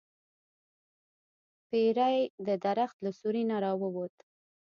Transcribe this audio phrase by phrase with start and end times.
[1.69, 2.17] پیری
[2.47, 4.15] د درخت له سوری نه راووت.